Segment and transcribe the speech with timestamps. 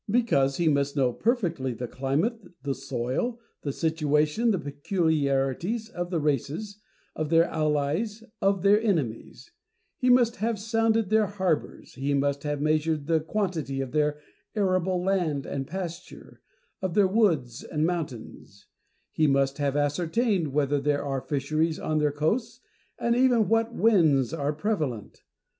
[0.09, 6.19] Because he must know perfectly the climate, the soil, the situation, the peculiarities, of the
[6.19, 6.79] races,
[7.15, 9.51] of their allies, of their enemies;
[9.99, 14.17] he must have sounded tlieir harbours, he must have measured the quantity of their
[14.55, 16.41] arable land and pasture,
[16.81, 18.65] of their woods and mountains;
[19.11, 22.59] he must have ascertained whether there are fisheries on their coasts,
[22.97, 25.21] and even what winds are prevalent.